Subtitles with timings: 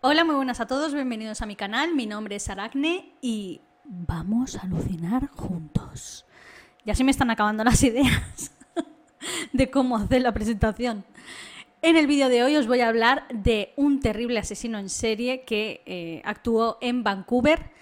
[0.00, 1.92] Hola, muy buenas a todos, bienvenidos a mi canal.
[1.92, 6.24] Mi nombre es Aracne y vamos a alucinar juntos.
[6.84, 8.52] Ya se me están acabando las ideas
[9.52, 11.04] de cómo hacer la presentación.
[11.82, 15.44] En el vídeo de hoy os voy a hablar de un terrible asesino en serie
[15.44, 17.72] que eh, actuó en Vancouver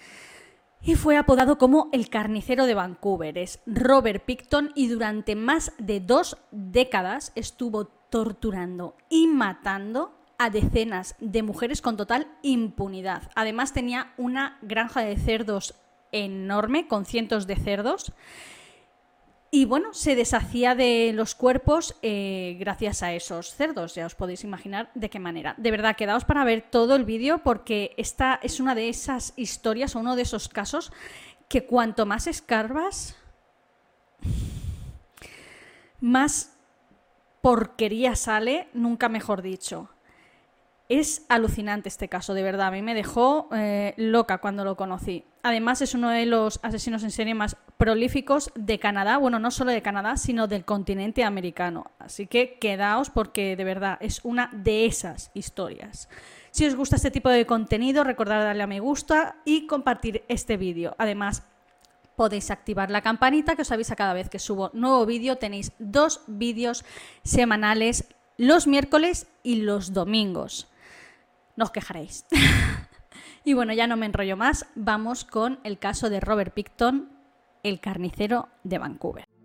[0.80, 3.36] y fue apodado como el carnicero de Vancouver.
[3.36, 11.14] Es Robert Picton y durante más de dos décadas estuvo torturando y matando a decenas
[11.18, 13.30] de mujeres con total impunidad.
[13.34, 15.74] Además tenía una granja de cerdos
[16.12, 18.12] enorme con cientos de cerdos.
[19.50, 23.94] Y bueno, se deshacía de los cuerpos eh, gracias a esos cerdos.
[23.94, 25.54] Ya os podéis imaginar de qué manera.
[25.56, 29.94] De verdad, quedaos para ver todo el vídeo porque esta es una de esas historias
[29.94, 30.92] o uno de esos casos
[31.48, 33.16] que cuanto más escarbas,
[36.00, 36.58] más
[37.40, 39.88] porquería sale, nunca mejor dicho.
[40.88, 42.68] Es alucinante este caso, de verdad.
[42.68, 45.24] A mí me dejó eh, loca cuando lo conocí.
[45.42, 49.18] Además, es uno de los asesinos en serie más prolíficos de Canadá.
[49.18, 51.90] Bueno, no solo de Canadá, sino del continente americano.
[51.98, 56.08] Así que quedaos porque de verdad es una de esas historias.
[56.52, 60.56] Si os gusta este tipo de contenido, recordad darle a me gusta y compartir este
[60.56, 60.94] vídeo.
[60.98, 61.42] Además,
[62.14, 65.36] podéis activar la campanita que os avisa cada vez que subo nuevo vídeo.
[65.36, 66.84] Tenéis dos vídeos
[67.24, 68.06] semanales
[68.38, 70.68] los miércoles y los domingos
[71.56, 72.26] no os quejaréis.
[73.44, 77.10] y bueno, ya no me enrollo más, vamos con el caso de Robert Picton,
[77.62, 79.35] el carnicero de Vancouver.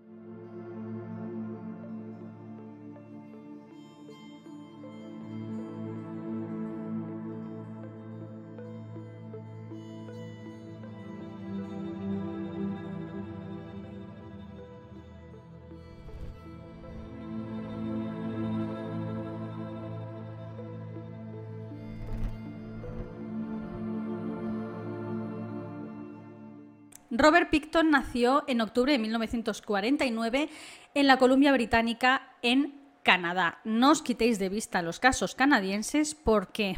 [27.21, 30.49] Robert Picton nació en octubre de 1949
[30.95, 33.59] en la Columbia Británica, en Canadá.
[33.63, 36.75] No os quitéis de vista los casos canadienses porque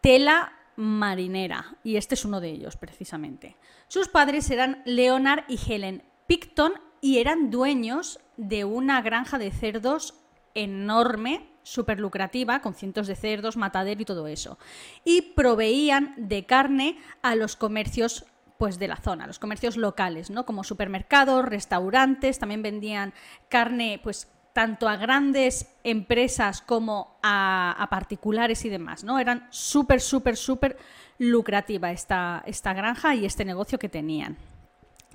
[0.00, 3.56] tela marinera, y este es uno de ellos precisamente.
[3.88, 10.14] Sus padres eran Leonard y Helen Picton y eran dueños de una granja de cerdos
[10.54, 14.58] enorme, súper lucrativa, con cientos de cerdos, matadero y todo eso.
[15.04, 18.26] Y proveían de carne a los comercios
[18.58, 20.46] pues de la zona, los comercios locales, ¿no?
[20.46, 23.12] Como supermercados, restaurantes, también vendían
[23.48, 29.18] carne, pues tanto a grandes empresas como a, particulares y demás, ¿no?
[29.18, 30.78] Eran súper, súper, súper
[31.18, 34.38] lucrativa esta, esta granja y este negocio que tenían.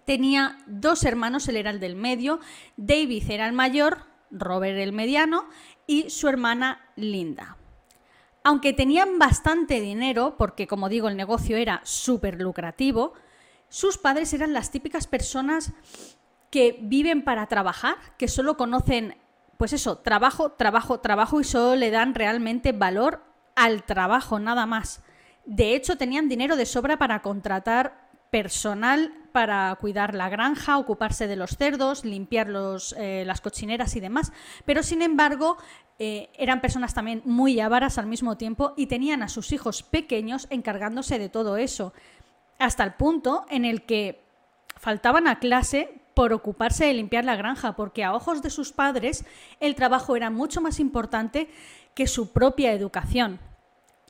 [0.06, 2.42] Tenía dos hermanos, él era el del medio,
[2.76, 4.00] David era el mayor,
[4.30, 5.46] Robert el mediano
[5.88, 7.56] y su hermana Linda.
[8.44, 13.14] Aunque tenían bastante dinero, porque como digo el negocio era súper lucrativo,
[13.70, 15.72] sus padres eran las típicas personas
[16.50, 19.16] que viven para trabajar, que solo conocen,
[19.58, 23.24] pues eso, trabajo, trabajo, trabajo y solo le dan realmente valor
[23.56, 25.04] al trabajo, nada más.
[25.46, 31.36] De hecho, tenían dinero de sobra para contratar personal para cuidar la granja, ocuparse de
[31.36, 34.32] los cerdos, limpiar los, eh, las cochineras y demás.
[34.66, 35.58] Pero sin embargo,
[36.00, 40.48] eh, eran personas también muy avaras al mismo tiempo y tenían a sus hijos pequeños
[40.50, 41.94] encargándose de todo eso
[42.60, 44.22] hasta el punto en el que
[44.76, 49.26] faltaban a clase por ocuparse de limpiar la granja, porque a ojos de sus padres
[49.60, 51.50] el trabajo era mucho más importante
[51.96, 53.40] que su propia educación.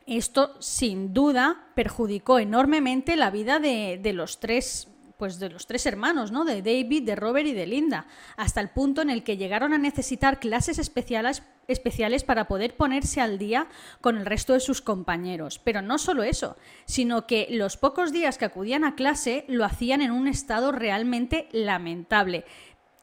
[0.06, 4.89] Esto, sin duda, perjudicó enormemente la vida de, de los tres
[5.20, 6.46] pues de los tres hermanos, ¿no?
[6.46, 8.08] De David, de Robert y de Linda,
[8.38, 13.20] hasta el punto en el que llegaron a necesitar clases especiales, especiales para poder ponerse
[13.20, 13.68] al día
[14.00, 15.60] con el resto de sus compañeros.
[15.60, 20.02] Pero no solo eso, sino que los pocos días que acudían a clase lo hacían
[20.02, 22.46] en un estado realmente lamentable.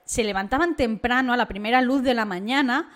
[0.06, 2.88] Se levantaban temprano a la primera luz de la mañana,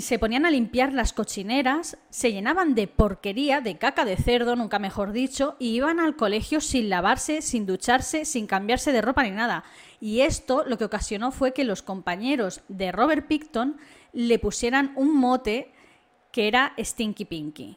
[0.00, 4.78] se ponían a limpiar las cochineras, se llenaban de porquería, de caca de cerdo, nunca
[4.78, 9.30] mejor dicho, y iban al colegio sin lavarse, sin ducharse, sin cambiarse de ropa ni
[9.30, 9.64] nada.
[10.00, 13.76] Y esto lo que ocasionó fue que los compañeros de Robert Picton
[14.12, 15.72] le pusieran un mote
[16.32, 17.76] que era Stinky Pinky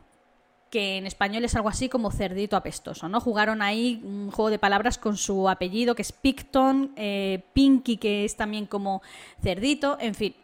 [0.69, 3.21] que en español es algo así como cerdito apestoso, ¿no?
[3.21, 8.25] Jugaron ahí un juego de palabras con su apellido, que es Picton, eh, Pinky, que
[8.25, 9.01] es también como
[9.41, 10.35] cerdito, en fin,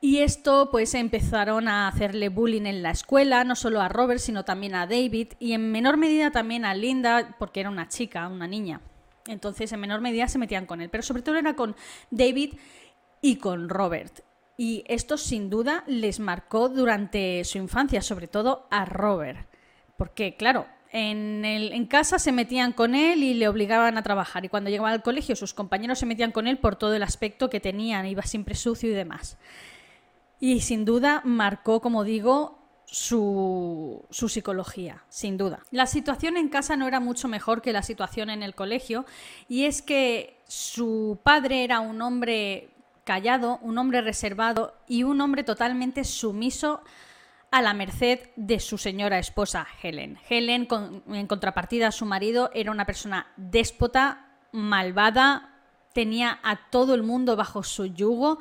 [0.00, 4.44] y esto pues empezaron a hacerle bullying en la escuela, no solo a Robert, sino
[4.44, 8.46] también a David y en menor medida también a Linda, porque era una chica, una
[8.46, 8.80] niña.
[9.26, 11.76] Entonces en menor medida se metían con él, pero sobre todo era con
[12.10, 12.54] David
[13.20, 14.20] y con Robert.
[14.56, 19.48] Y esto sin duda les marcó durante su infancia, sobre todo a Robert.
[19.96, 24.44] Porque, claro, en, casa se metían con él y le obligaban a trabajar.
[24.44, 27.48] Y cuando llegaba al colegio, sus compañeros se metían con él por todo el aspecto
[27.48, 29.38] que tenían, iba siempre sucio y demás.
[30.40, 35.60] Y sin duda marcó, como digo, su, su, psicología, sin duda.
[35.70, 39.04] La situación en casa no era mucho mejor que la situación en el colegio,
[39.48, 42.70] y es que su padre era un hombre
[43.04, 46.82] callado, un hombre reservado y un hombre totalmente sumiso
[47.50, 50.18] a la merced de su señora esposa, Helen.
[50.28, 50.68] Helen,
[51.08, 55.50] en contrapartida a su marido, era una persona déspota, malvada,
[55.92, 58.38] tenía a todo el mundo bajo su yugo,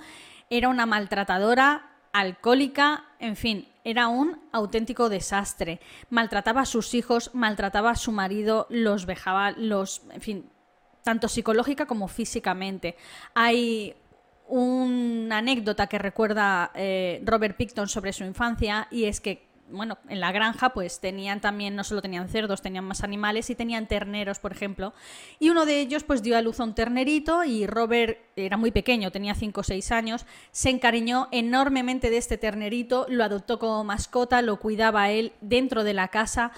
[0.50, 5.79] era una maltratadora, alcohólica, en fin, era un auténtico desastre.
[6.09, 10.50] Maltrataba a sus hijos, maltrataba a su marido, los vejaba, los, en fin,
[11.03, 12.95] tanto psicológica como físicamente.
[13.33, 13.95] Hay
[14.47, 20.19] una anécdota que recuerda eh, Robert Picton sobre su infancia y es que bueno, en
[20.19, 24.39] la granja pues tenían también, no solo tenían cerdos, tenían más animales y tenían terneros,
[24.39, 24.94] por ejemplo.
[25.39, 28.71] Y uno de ellos pues dio a luz a un ternerito y Robert era muy
[28.71, 33.83] pequeño, tenía 5 o 6 años, se encariñó enormemente de este ternerito, lo adoptó como
[33.83, 36.51] mascota, lo cuidaba él dentro de la casa.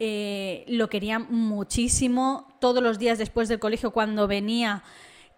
[0.00, 2.46] Eh, lo quería muchísimo.
[2.60, 4.84] Todos los días después del colegio, cuando venía,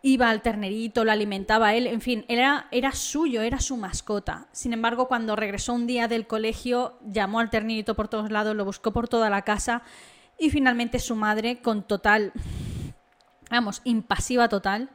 [0.03, 4.47] iba al ternerito, lo alimentaba él, en fin, era, era suyo, era su mascota.
[4.53, 8.65] Sin embargo, cuando regresó un día del colegio, llamó al ternerito por todos lados, lo
[8.65, 9.83] buscó por toda la casa
[10.39, 12.33] y finalmente su madre, con total,
[13.51, 14.91] vamos, impasiva total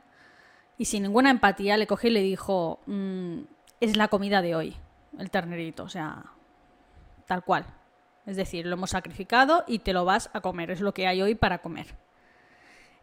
[0.77, 3.39] y sin ninguna empatía, le cogió y le dijo, mm,
[3.79, 4.75] es la comida de hoy,
[5.19, 6.25] el ternerito, o sea,
[7.27, 7.65] tal cual.
[8.25, 11.21] Es decir, lo hemos sacrificado y te lo vas a comer, es lo que hay
[11.21, 11.95] hoy para comer.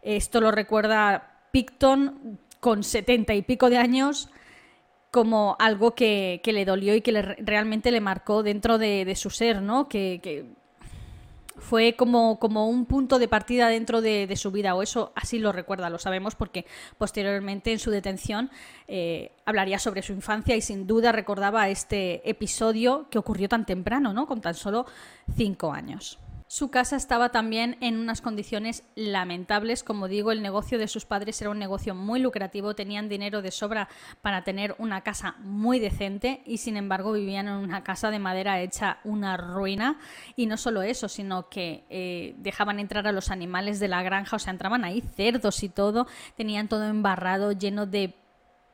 [0.01, 4.27] Esto lo recuerda Picton con setenta y pico de años
[5.11, 9.87] como algo que, le dolió y que realmente le marcó dentro de, su ser, ¿no?
[9.87, 10.47] Que,
[11.55, 15.51] fue como, como, un punto de partida dentro de, su vida, o eso así lo
[15.51, 16.65] recuerda, lo sabemos, porque
[16.97, 18.49] posteriormente en su detención
[18.87, 24.11] eh, hablaría sobre su infancia y sin duda recordaba este episodio que ocurrió tan temprano,
[24.11, 24.25] ¿no?
[24.25, 24.87] Con tan solo
[25.37, 26.17] cinco años.
[26.53, 29.83] Su casa estaba también en unas condiciones lamentables.
[29.83, 33.49] Como digo, el negocio de sus padres era un negocio muy lucrativo, tenían dinero de
[33.49, 33.89] sobra
[34.21, 38.61] para tener una casa muy decente y sin embargo vivían en una casa de madera
[38.61, 39.97] hecha una ruina.
[40.35, 44.35] Y no solo eso, sino que eh, dejaban entrar a los animales de la granja,
[44.35, 46.05] o sea, entraban ahí cerdos y todo,
[46.37, 48.13] tenían todo embarrado, lleno de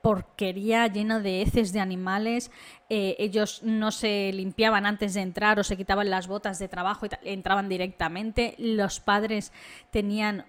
[0.01, 2.51] porquería llena de heces de animales.
[2.89, 7.05] Eh, ellos no se limpiaban antes de entrar o se quitaban las botas de trabajo
[7.05, 8.55] y entraban directamente.
[8.57, 9.51] Los padres
[9.91, 10.45] tenían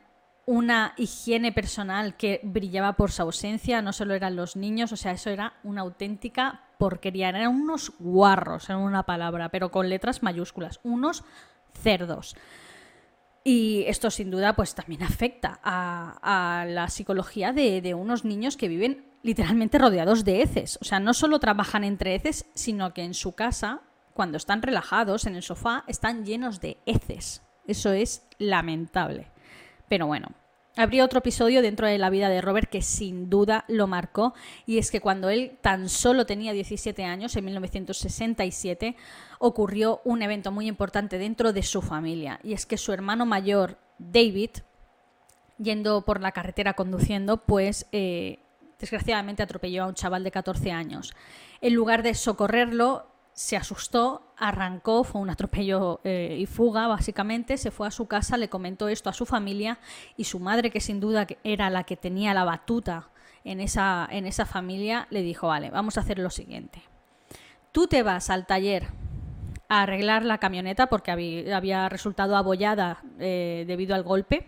[0.46, 5.12] una higiene personal que brillaba por su ausencia, no solo eran los niños, o sea,
[5.12, 7.28] eso era una auténtica porquería.
[7.28, 11.24] Eran unos guarros, en una palabra, pero con letras mayúsculas, unos
[11.72, 12.34] cerdos.
[13.42, 18.68] Y esto sin duda pues también afecta a, la psicología de, de, unos niños que
[18.68, 20.78] viven literalmente rodeados de heces.
[20.80, 23.80] O sea, no solo trabajan entre heces, sino que en su casa,
[24.14, 27.42] cuando están relajados en el sofá, están llenos de heces.
[27.66, 29.30] Eso es lamentable.
[29.88, 30.28] Pero bueno,
[30.76, 34.34] habría otro episodio dentro de la vida de Robert que sin duda lo marcó,
[34.66, 38.96] y es que cuando él tan solo tenía 17 años, en 1967,
[39.38, 43.78] ocurrió un evento muy importante dentro de su familia, y es que su hermano mayor,
[43.98, 44.50] David,
[45.58, 48.38] yendo por la carretera conduciendo, pues eh,
[48.78, 51.14] desgraciadamente atropelló a un chaval de 14 años.
[51.60, 53.09] En lugar de socorrerlo,
[53.40, 58.36] se asustó, arrancó, fue un atropello eh, y fuga básicamente, se fue a su casa,
[58.36, 59.78] le comentó esto a su familia
[60.18, 63.08] y su madre, que sin duda era la que tenía la batuta
[63.42, 66.82] en esa, en esa familia, le dijo, vale, vamos a hacer lo siguiente.
[67.72, 68.88] Tú te vas al taller
[69.70, 74.44] a arreglar la camioneta porque había, resultado abollada eh, debido al golpe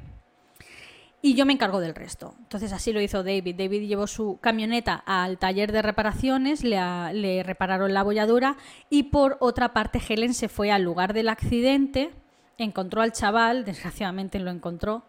[1.25, 2.35] y yo me encargo del resto.
[2.41, 3.55] Entonces así lo hizo David.
[3.57, 8.57] David llevó su camioneta al taller de reparaciones, le, repararon la bolladura
[8.91, 12.11] y por otra parte Helen se fue al lugar del accidente,
[12.59, 15.05] encontró al chaval, desgraciadamente lo encontró,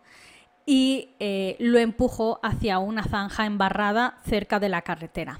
[0.65, 5.39] y eh, lo empujó hacia una zanja embarrada cerca de la carretera.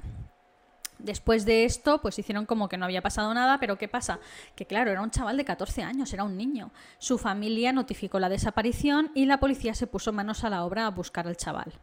[1.04, 4.20] Después de esto, pues hicieron como que no había pasado nada, pero ¿qué pasa?
[4.56, 6.72] Que claro, era un chaval de 14 años, era un niño.
[6.98, 10.90] Su familia notificó la desaparición y la policía se puso manos a la obra a
[10.90, 11.74] buscar al chaval.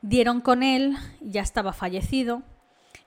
[0.00, 2.42] Dieron con él, ya estaba fallecido,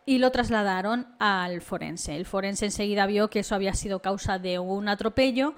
[0.05, 2.15] y lo trasladaron al forense.
[2.15, 5.55] El forense enseguida vio que eso había sido causa de un atropello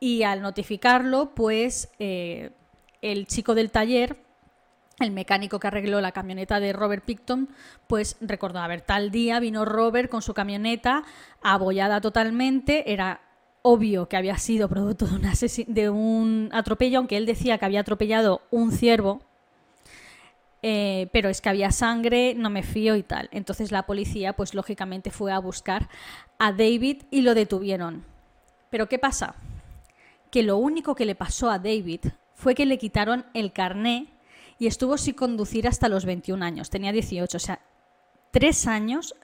[0.00, 2.52] y al notificarlo, pues eh,
[3.02, 4.16] el chico del taller
[4.98, 7.48] el mecánico que arregló la camioneta de Robert Picton,
[7.86, 11.04] pues recordó, a ver, tal día vino Robert con su camioneta
[11.42, 13.20] abollada totalmente, era
[13.62, 15.06] obvio que había sido producto
[15.66, 19.20] de un, atropello, aunque él decía que había atropellado un ciervo,
[20.64, 23.28] eh, pero es que había sangre, no me fío y tal.
[23.32, 25.88] Entonces la policía, pues lógicamente fue a buscar
[26.38, 28.04] a David y lo detuvieron.
[28.70, 29.34] Pero ¿qué pasa?
[30.30, 34.06] Que lo único que le pasó a David fue que le quitaron el carné
[34.62, 36.70] y estuvo sin conducir hasta los 21 años.
[36.70, 37.58] Tenía 18, o sea,
[38.30, 39.16] tres años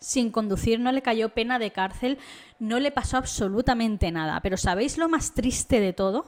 [0.00, 2.18] sin conducir, no le cayó pena de cárcel,
[2.58, 4.40] no le pasó absolutamente nada.
[4.42, 6.26] Pero ¿sabéis lo más triste de todo?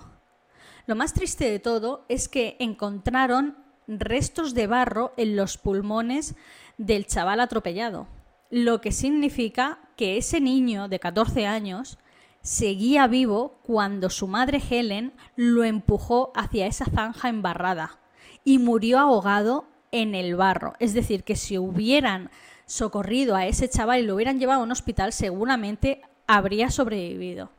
[0.86, 3.56] Lo más triste de todo es que encontraron
[3.88, 6.36] restos de barro en los pulmones
[6.78, 8.06] del chaval atropellado,
[8.50, 11.98] lo que significa que ese niño de 14 años
[12.40, 17.98] seguía vivo cuando su madre Helen lo empujó hacia esa zanja embarrada
[18.44, 20.74] y murió ahogado en el barro.
[20.78, 22.30] Es decir, que si hubieran
[22.66, 27.50] socorrido a ese chaval y lo hubieran llevado a un hospital, seguramente habría sobrevivido.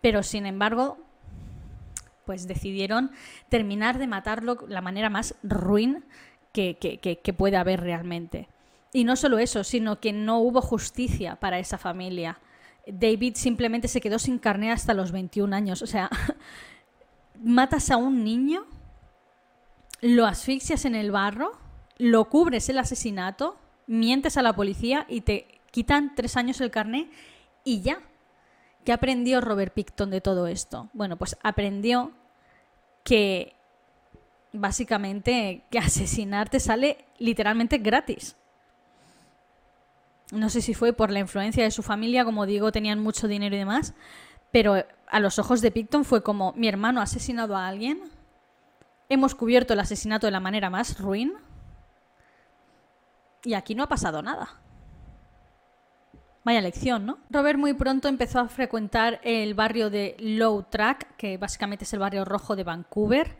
[0.00, 0.98] Pero sin embargo,
[2.24, 3.12] pues decidieron
[3.48, 6.04] terminar de matarlo la manera más ruin
[6.52, 8.48] que, que, puede haber realmente.
[8.92, 12.38] Y no solo eso, sino que no hubo justicia para esa familia.
[12.86, 15.82] David simplemente se quedó sin carne hasta los 21 años.
[15.82, 16.08] O sea,
[17.42, 18.64] matas a un niño,
[20.06, 21.52] lo asfixias en el barro,
[21.98, 27.10] lo cubres el asesinato, mientes a la policía y te quitan tres años el carné
[27.64, 28.00] y ya.
[28.84, 30.88] ¿Qué aprendió Robert Picton de todo esto?
[30.92, 32.12] Bueno, pues aprendió
[33.02, 33.54] que
[34.52, 38.36] básicamente que asesinarte sale literalmente gratis.
[40.30, 43.54] No sé si fue por la influencia de su familia, como digo, tenían mucho dinero
[43.54, 43.94] y demás,
[44.52, 48.00] pero a los ojos de Picton fue como mi hermano ha asesinado a alguien,
[49.08, 51.34] hemos cubierto el asesinato de la manera más ruin
[53.44, 54.48] y aquí no ha pasado nada.
[56.44, 57.18] Vaya lección, ¿no?
[57.30, 61.98] Robert muy pronto empezó a frecuentar el barrio de Low Track, que básicamente es el
[61.98, 63.36] barrio rojo de Vancouver,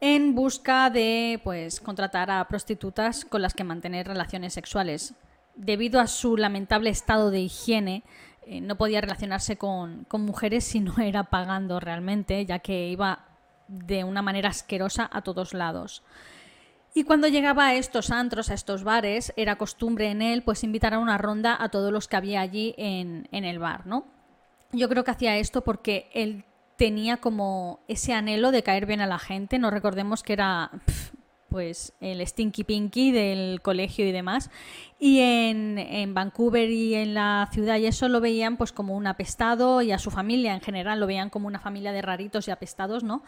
[0.00, 5.14] en busca de pues contratar a prostitutas con las que mantener relaciones sexuales.
[5.54, 8.02] Debido a su lamentable estado de higiene,
[8.46, 13.29] eh, no podía relacionarse con, con mujeres si no era pagando realmente, ya que iba
[13.70, 16.02] de una manera asquerosa a todos lados.
[16.92, 20.92] Y cuando llegaba a estos antros, a estos bares, era costumbre en él pues invitar
[20.92, 24.06] a una ronda a todos los que había allí en, el bar, ¿no?
[24.72, 26.44] Yo creo que hacía esto porque él
[26.76, 29.58] tenía como ese anhelo de caer bien a la gente.
[29.58, 30.70] No recordemos que era
[31.50, 34.50] pues el Stinky Pinky del colegio y demás.
[34.98, 39.06] Y en, en, Vancouver y en la ciudad y eso lo veían pues como un
[39.06, 42.50] apestado y a su familia en general lo veían como una familia de raritos y
[42.50, 43.22] apestados, ¿no?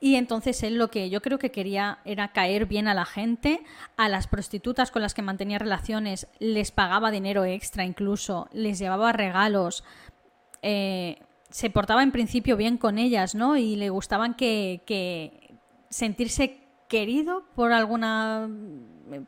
[0.00, 3.62] Y entonces él lo que yo creo que quería era caer bien a la gente,
[3.96, 9.12] a las prostitutas con las que mantenía relaciones les pagaba dinero extra incluso, les llevaba
[9.12, 9.82] regalos,
[10.60, 13.56] eh, se portaba en principio bien con ellas, ¿no?
[13.56, 15.54] Y le gustaban que, que
[15.88, 16.63] sentirse
[16.94, 18.48] querido por alguna,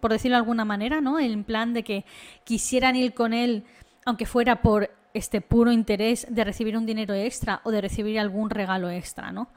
[0.00, 1.18] por decirlo de alguna manera, ¿no?
[1.18, 2.04] En plan de que
[2.44, 3.64] quisieran ir con él,
[4.04, 8.50] aunque fuera por este puro interés de recibir un dinero extra o de recibir algún
[8.50, 9.48] regalo extra, ¿no?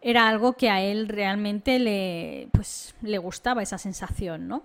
[0.00, 4.62] era algo que a él realmente le, pues, le gustaba esa sensación, ¿no?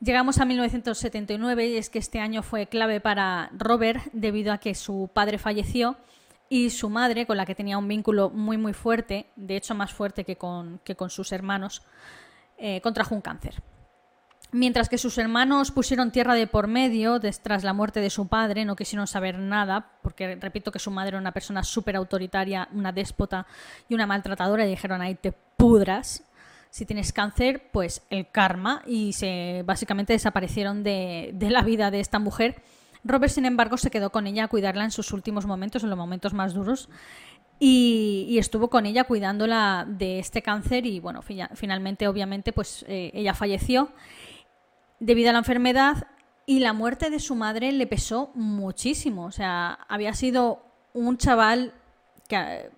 [0.00, 4.74] Llegamos a 1979 y es que este año fue clave para Robert debido a que
[4.74, 5.96] su padre falleció
[6.48, 9.92] y su madre, con la que tenía un vínculo muy muy fuerte, de hecho más
[9.92, 11.82] fuerte que con, que con sus hermanos,
[12.56, 13.62] eh, contrajo un cáncer.
[14.50, 18.64] Mientras que sus hermanos pusieron tierra de por medio tras la muerte de su padre,
[18.64, 22.90] no quisieron saber nada, porque repito que su madre era una persona súper autoritaria, una
[22.90, 23.46] déspota
[23.90, 26.24] y una maltratadora, y dijeron ahí te pudras.
[26.70, 32.18] Si tienes cáncer, pues el karma, y se básicamente desaparecieron de, la vida de esta
[32.18, 32.62] mujer.
[33.08, 35.98] Robert, sin embargo, se quedó con ella a cuidarla en sus últimos momentos, en los
[35.98, 36.88] momentos más duros,
[37.58, 43.34] y, estuvo con ella cuidándola de este cáncer y bueno, finalmente obviamente pues eh, ella
[43.34, 43.90] falleció
[45.00, 46.06] debido a la enfermedad
[46.46, 49.24] y la muerte de su madre le pesó muchísimo.
[49.24, 50.62] O sea, había sido
[50.92, 51.74] un chaval
[52.28, 52.70] que eh,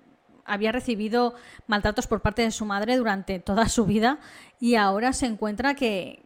[0.47, 1.35] había recibido
[1.67, 4.19] maltratos por parte de su madre durante toda su vida
[4.59, 6.25] y ahora se encuentra que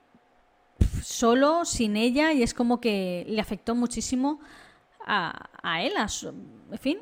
[1.05, 4.41] solo, sin ella, y es como que le afectó muchísimo
[5.07, 6.07] a, a él, a
[6.73, 6.99] en fin,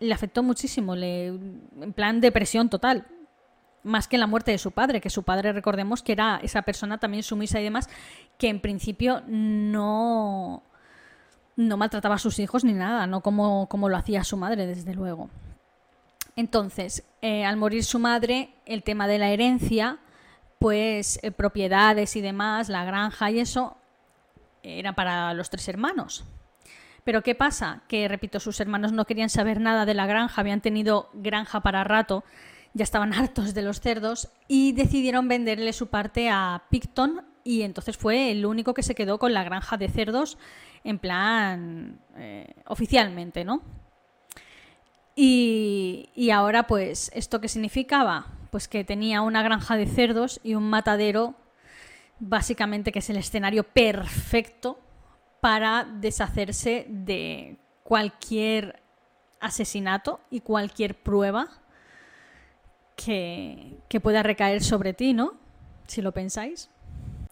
[0.00, 3.06] le afectó muchísimo, le, en plan depresión total
[3.84, 6.98] más que la muerte de su padre, que su padre recordemos que era esa persona
[6.98, 7.88] también sumisa y demás,
[8.38, 10.62] que en principio no,
[11.56, 14.94] no maltrataba a sus hijos ni nada, no como, como lo hacía su madre, desde
[14.94, 15.30] luego.
[16.36, 19.98] Entonces, eh, al morir su madre, el tema de la herencia,
[20.62, 23.76] pues eh, propiedades y demás, la granja y eso,
[24.62, 26.24] era para los tres hermanos.
[27.02, 27.82] Pero ¿qué pasa?
[27.88, 31.82] Que, repito, sus hermanos no querían saber nada de la granja, habían tenido granja para
[31.82, 32.22] rato,
[32.74, 37.96] ya estaban hartos de los cerdos y decidieron venderle su parte a Picton y entonces
[37.96, 40.38] fue el único que se quedó con la granja de cerdos
[40.84, 43.62] en plan eh, oficialmente, ¿no?
[45.16, 48.26] Y, y ahora, pues, ¿esto qué significaba?
[48.52, 51.34] Pues que tenía una granja de cerdos y un matadero,
[52.18, 54.78] básicamente que es el escenario perfecto
[55.40, 58.82] para deshacerse de cualquier
[59.40, 61.48] asesinato y cualquier prueba
[62.94, 65.32] que, que, pueda recaer sobre ti, ¿no?
[65.86, 66.68] Si lo pensáis.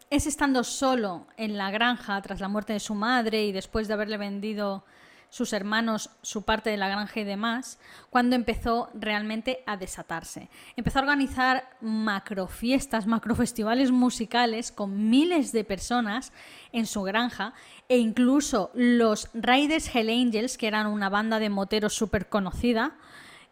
[0.09, 3.93] Es estando solo en la granja tras la muerte de su madre y después de
[3.93, 4.85] haberle vendido
[5.31, 7.79] sus hermanos su parte de la granja y demás,
[8.11, 10.51] cuando empezó realmente a desatarse.
[10.77, 16.33] Empezó a organizar macrofiestas, macrofestivales musicales con miles de personas
[16.73, 17.55] en su granja
[17.89, 22.97] e incluso los Raiders Hell Angels, que eran una banda de moteros súper conocida,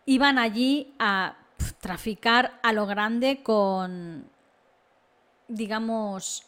[0.04, 1.36] iban allí a
[1.80, 4.28] traficar a lo grande con,
[5.46, 6.47] digamos,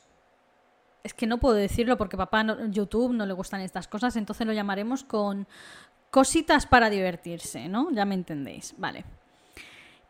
[1.02, 4.47] es que no puedo decirlo porque papá no, YouTube no le gustan estas cosas, entonces
[4.47, 5.47] lo llamaremos con
[6.11, 7.90] cositas para divertirse, ¿no?
[7.92, 9.04] Ya me entendéis, vale.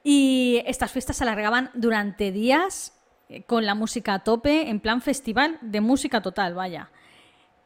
[0.02, 2.94] Y estas fiestas se alargaban durante días
[3.28, 6.90] eh, con la música a tope, en plan festival de música total, vaya.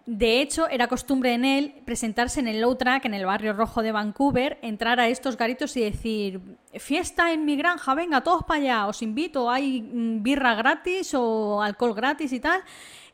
[0.07, 3.83] De hecho, era costumbre en él presentarse en el Low Track, en el barrio rojo
[3.83, 6.43] de Vancouver, entrar a estos garitos y decir,
[6.75, 11.63] fiesta en mi granja, venga, todos para allá, os invito, hay mm, birra gratis o
[11.63, 12.63] alcohol gratis y tal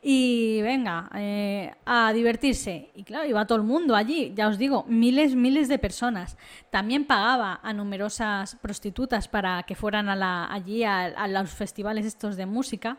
[0.03, 2.89] y venga, eh, a divertirse.
[2.95, 6.37] Y claro, iba todo el mundo allí, ya os digo, miles, miles de personas.
[6.71, 12.47] También pagaba a numerosas prostitutas para que fueran a allí a, los festivales estos de
[12.47, 12.97] música.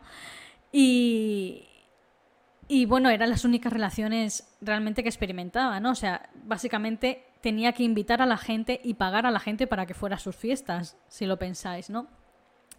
[0.70, 1.66] Y,
[2.68, 5.90] y bueno, eran las únicas relaciones realmente que experimentaba, ¿no?
[5.90, 9.86] O sea, básicamente tenía que invitar a la gente y pagar a la gente para
[9.86, 12.06] que fuera a sus fiestas, si lo pensáis, ¿no?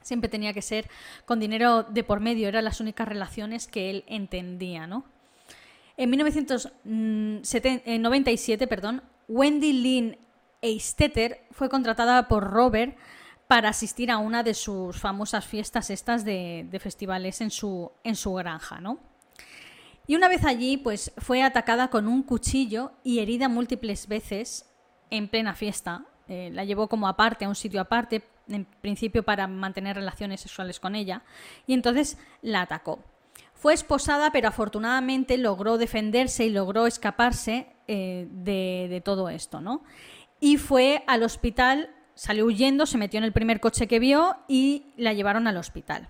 [0.04, 0.88] Siempre tenía que ser
[1.26, 5.06] con dinero de por medio, eran las únicas relaciones que él entendía, ¿no?
[5.98, 10.18] En 1997, perdón, Wendy Lynn
[10.62, 12.98] Eistetter fue contratada por Robert
[13.48, 18.16] para asistir a una de sus famosas fiestas estas de, de, festivales en su, en
[18.16, 19.00] su granja, ¿no?
[20.08, 24.66] Y una vez allí, pues fue atacada con un cuchillo y herida múltiples veces
[25.10, 26.06] en plena fiesta.
[26.28, 30.80] Eh, la llevó como aparte, a un sitio aparte, en principio para mantener relaciones sexuales
[30.80, 31.24] con ella,
[31.68, 33.00] y entonces la atacó.
[33.54, 39.84] Fue esposada, pero afortunadamente logró defenderse y logró escaparse eh, de, de, todo esto, ¿no?
[40.40, 44.88] Y fue al hospital, salió huyendo, se metió en el primer coche que vio y
[44.98, 46.10] la llevaron al hospital.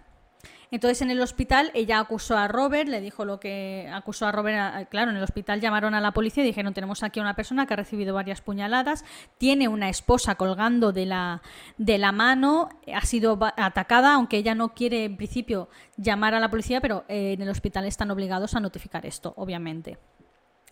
[0.74, 4.90] Entonces en el hospital ella acusó a Robert, le dijo lo que acusó a Robert,
[4.90, 7.68] claro, en el hospital llamaron a la policía y dijeron, tenemos aquí a una persona
[7.68, 9.06] que ha recibido varias puñaladas,
[9.38, 11.44] tiene una esposa colgando de la,
[11.78, 16.50] de la mano, ha sido atacada, aunque ella no quiere en principio llamar a la
[16.50, 20.00] policía, pero eh, en el hospital están obligados a notificar esto, obviamente.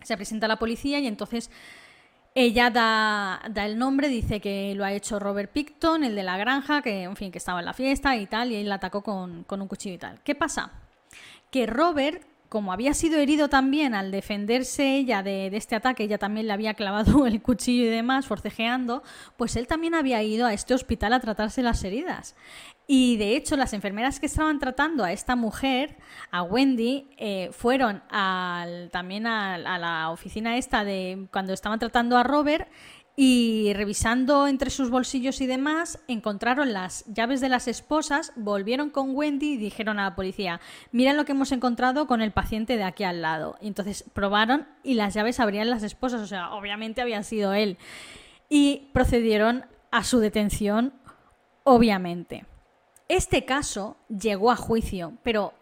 [0.02, 1.48] Se presenta a la policía y entonces
[2.34, 6.82] ella da, el nombre, dice que lo ha hecho Robert Picton, el de la granja,
[6.82, 9.44] que en fin, que estaba en la fiesta y tal, y él la atacó con,
[9.44, 10.20] con un cuchillo y tal.
[10.22, 10.72] ¿Qué pasa?
[11.50, 16.46] Que Robert como había sido herido también al defenderse ella de, este ataque, ella también
[16.46, 19.02] le había clavado el cuchillo y demás, forcejeando,
[19.38, 22.36] pues él también había ido a este hospital a tratarse las heridas.
[22.86, 25.96] Y de hecho, las enfermeras que estaban tratando a esta mujer,
[26.30, 32.22] a Wendy, eh, fueron también a, a la oficina esta de cuando estaban tratando a
[32.22, 32.68] Robert
[33.14, 39.14] y revisando entre sus bolsillos y demás, encontraron las llaves de las esposas, volvieron con
[39.14, 40.60] Wendy y dijeron a la policía,
[40.92, 43.56] miren lo que hemos encontrado con el paciente de aquí al lado.
[43.60, 47.76] Y entonces probaron y las llaves abrían las esposas, o sea, obviamente había sido él.
[48.48, 50.94] Y procedieron a su detención,
[51.64, 52.46] obviamente.
[53.08, 55.52] Este caso llegó a juicio, pero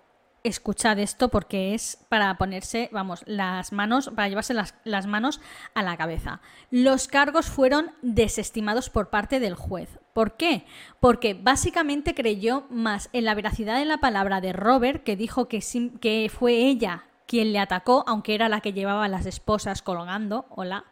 [0.44, 5.40] escuchad esto porque es para ponerse, vamos, las manos, para llevarse las, las, manos
[5.74, 6.40] a la cabeza.
[6.70, 9.98] Los cargos fueron desestimados por parte del juez.
[10.12, 10.64] ¿Por qué?
[10.98, 15.62] Porque básicamente creyó más en la veracidad de la palabra de Robert, que dijo que,
[16.00, 20.84] que fue ella quien le atacó, aunque era la que llevaba las esposas colgando, hola,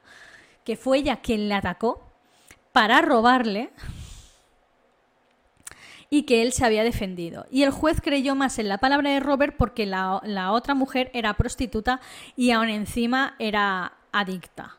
[0.64, 2.08] que fue ella quien le atacó
[2.72, 3.70] para robarle
[6.10, 7.46] y que él se había defendido.
[7.50, 11.34] Y el juez creyó más en la palabra de Robert porque la, otra mujer era
[11.34, 12.00] prostituta
[12.36, 14.76] y aún encima era adicta.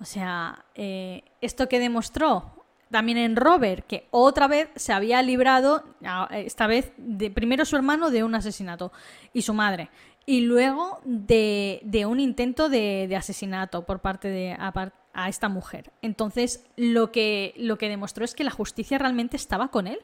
[0.00, 2.58] O sea, eh, ¿esto que demostró?
[2.90, 5.84] también en Robert, que otra vez se había librado,
[6.30, 8.92] esta vez de primero su hermano de un asesinato
[9.32, 9.90] y su madre,
[10.26, 15.90] y luego de, un intento de, asesinato por parte de a, esta mujer.
[16.00, 19.98] Entonces, lo que, lo que demostró es que la justicia realmente estaba con él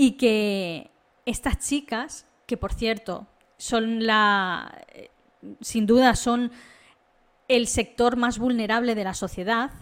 [0.00, 0.90] y que
[1.26, 3.26] estas chicas, que por cierto
[3.58, 4.82] son la,
[5.60, 6.52] sin duda son
[7.48, 9.72] el sector más vulnerable de la sociedad,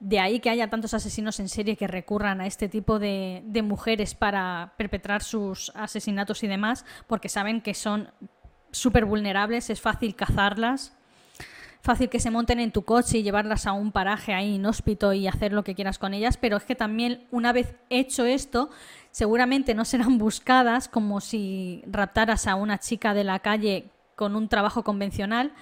[0.00, 4.14] de ahí que haya tantos asesinos en serie que recurran a este tipo de, mujeres
[4.14, 8.08] para perpetrar sus asesinatos y demás, porque saben que son
[8.70, 10.96] súper vulnerables, es fácil cazarlas,
[11.82, 15.28] fácil que se monten en tu coche y llevarlas a un paraje ahí inhóspito y
[15.28, 18.70] hacer lo que quieras con ellas, pero es que también una vez hecho esto,
[19.16, 24.48] seguramente no serán buscadas como si raptaras a una chica de la calle con un
[24.48, 25.54] trabajo convencional,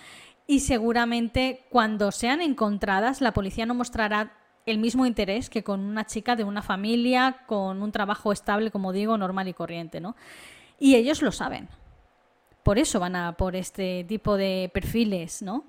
[0.49, 4.33] y seguramente cuando sean encontradas la policía no mostrará
[4.67, 8.93] el mismo interés que con una chica de una familia con un trabajo estable, como
[8.93, 10.17] digo, normal y corriente, ¿no?
[10.81, 11.69] Y ellos lo saben.
[12.65, 15.65] Por eso van a por este tipo de perfiles, ¿no?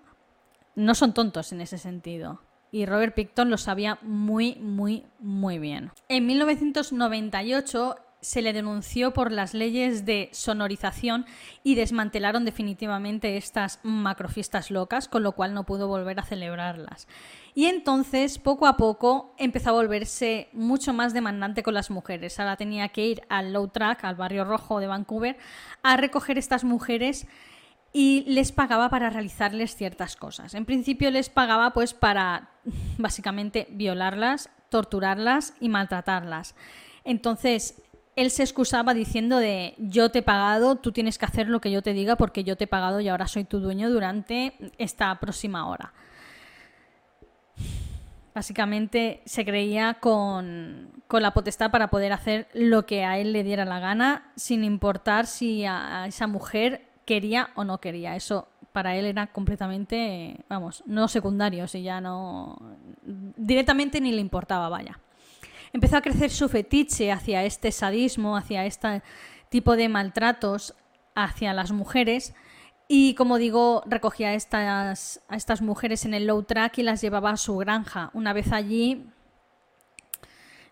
[0.73, 2.41] No son tontos en ese sentido.
[2.75, 5.91] Y Robert Picton lo sabía muy, muy, muy bien.
[6.09, 11.25] En 1998 se le denunció por las leyes de sonorización
[11.63, 17.07] y desmantelaron definitivamente estas macrofiestas locas, con lo cual no pudo volver a celebrarlas.
[17.53, 22.41] Y entonces, poco a poco, empezó a volverse mucho más demandante con las mujeres.
[22.41, 25.37] Ahora tenía que ir al Low Track, al barrio rojo de Vancouver,
[25.81, 27.25] a recoger estas mujeres
[27.97, 30.53] y les pagaba para realizarles ciertas cosas.
[30.53, 32.49] En principio les pagaba pues para
[32.97, 36.55] básicamente violarlas, torturarlas y maltratarlas.
[37.05, 37.81] Entonces,
[38.17, 41.71] él se excusaba diciendo de yo te he pagado, tú tienes que hacer lo que
[41.71, 45.17] yo te diga porque yo te he pagado y ahora soy tu dueño durante esta
[45.21, 45.93] próxima hora.
[48.33, 53.63] Básicamente se creía con, la potestad para poder hacer lo que a él le diera
[53.63, 58.15] la gana, sin importar si a, esa mujer quería o no quería.
[58.15, 62.57] Eso para él era completamente, vamos, no secundario, si ya no...
[63.03, 64.99] directamente ni le importaba, vaya
[65.75, 69.03] empezó a crecer su fetiche hacia este sadismo, hacia este
[69.49, 70.73] tipo de maltratos
[71.15, 72.33] hacia las mujeres.
[72.87, 77.01] Y como digo, recogía a estas, a estas mujeres en el low track y las
[77.01, 78.09] llevaba a su granja.
[78.13, 79.05] Una vez allí,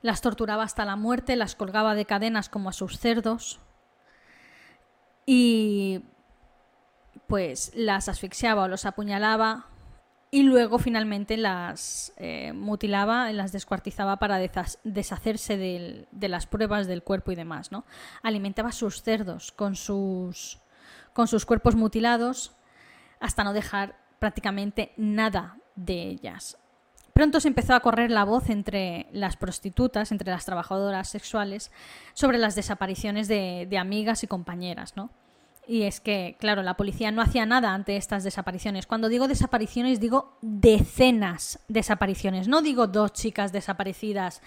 [0.02, 3.60] las torturaba hasta la muerte, las colgaba de cadenas como a sus cerdos
[5.26, 6.04] y
[7.34, 9.65] pues las asfixiaba o los apuñalaba
[10.30, 14.38] y luego finalmente las eh, mutilaba, las descuartizaba para
[14.84, 17.72] deshacerse de las pruebas del cuerpo y demás.
[17.72, 17.86] ¿no?
[18.22, 20.60] Alimentaba sus cerdos con sus,
[21.13, 22.52] con sus cuerpos mutilados
[23.19, 26.60] hasta no dejar prácticamente nada de ellas.
[27.13, 31.72] Pronto se empezó a correr la voz entre las prostitutas, entre las trabajadoras sexuales,
[32.13, 34.96] sobre las desapariciones de, de amigas y compañeras.
[34.96, 35.10] ¿no?
[35.67, 38.86] Y es que, claro, la policía no hacía nada ante estas desapariciones.
[38.86, 42.47] Cuando digo desapariciones, digo decenas de desapariciones.
[42.47, 44.41] No digo dos chicas desaparecidas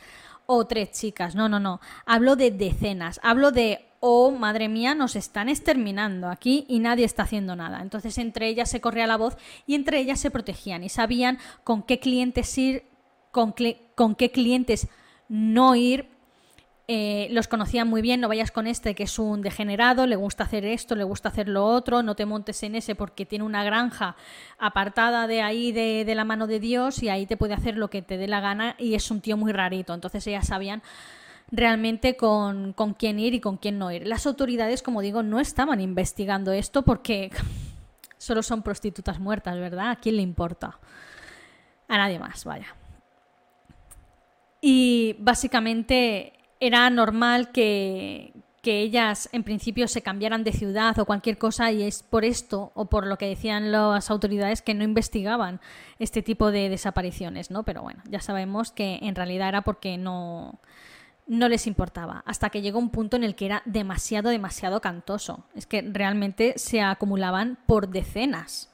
[0.47, 1.35] o tres chicas.
[1.35, 1.81] No, no, no.
[2.05, 3.21] Hablo de decenas.
[3.23, 7.81] Hablo de, oh, madre mía, nos están exterminando aquí y nadie está haciendo nada.
[7.83, 11.83] Entonces, entre ellas se corría la voz y entre ellas se protegían y sabían con
[11.83, 12.85] qué clientes ir,
[13.31, 13.55] con,
[13.95, 14.89] con qué clientes
[15.29, 16.16] no ir
[16.89, 20.45] eh, los conocían muy bien, no vayas con este que es un degenerado, le gusta
[20.45, 23.65] hacer esto, le gusta hacer lo otro, no te montes en ese porque tiene una
[23.65, 24.15] granja
[24.57, 28.03] apartada de ahí de, la mano de Dios y ahí te puede hacer lo que
[28.03, 29.95] te dé la gana y es un tío muy rarito.
[29.95, 30.81] Entonces ellas sabían
[31.51, 34.07] realmente con, con quién ir y con quién no ir.
[34.07, 37.33] Las autoridades, como digo, no estaban investigando esto porque
[38.17, 39.91] solo son prostitutas muertas, ¿verdad?
[39.91, 40.79] ¿A quién le importa?
[41.89, 42.77] A nadie más, vaya.
[44.61, 48.33] Y básicamente era normal que,
[48.69, 52.87] ellas en principio se cambiaran de ciudad o cualquier cosa y es por esto o
[52.87, 55.61] por lo que decían las autoridades que no investigaban
[56.01, 57.63] este tipo de desapariciones, ¿no?
[57.63, 60.59] Pero bueno, ya sabemos que en realidad era porque no,
[61.29, 65.45] no les importaba, hasta que llegó un punto en el que era demasiado, demasiado cantoso.
[65.55, 68.71] Es que realmente se acumulaban por decenas.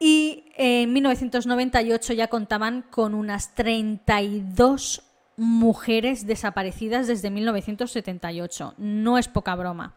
[0.00, 5.09] Y en 1998 ya contaban con unas 32
[5.40, 8.74] mujeres desaparecidas desde 1978.
[8.76, 9.94] No es poca broma.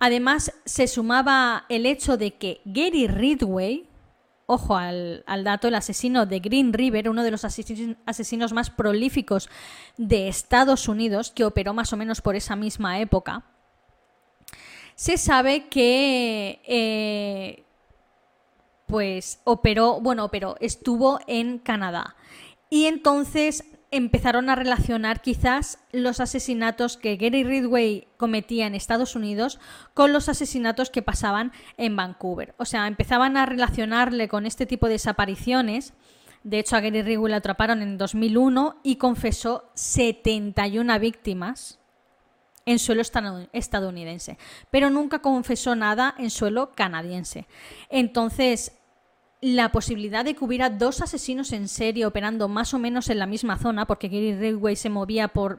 [0.00, 3.88] Además, se sumaba el hecho de que Gary Ridway,
[4.46, 9.48] ojo al, dato, el asesino de Green River, uno de los asesinos más prolíficos
[9.96, 13.44] de Estados Unidos, que operó más o menos por esa misma época,
[14.96, 17.64] se sabe que eh,
[18.86, 22.16] pues operó, bueno, pero estuvo en Canadá.
[22.70, 23.64] Y entonces
[23.96, 29.60] empezaron a relacionar quizás los asesinatos que Gary Ridgway cometía en Estados Unidos
[29.94, 32.54] con los asesinatos que pasaban en Vancouver.
[32.58, 35.94] O sea, empezaban a relacionarle con este tipo de desapariciones.
[36.42, 41.78] De hecho, a Gary Ridgway lo atraparon en 2001 y confesó 71 víctimas
[42.66, 43.02] en suelo
[43.52, 44.38] estadounidense,
[44.70, 47.46] pero nunca confesó nada en suelo canadiense.
[47.90, 48.72] Entonces,
[49.44, 53.26] la posibilidad de que hubiera dos asesinos en serie operando más o menos en la
[53.26, 55.58] misma zona, porque Gary Ridgway se movía por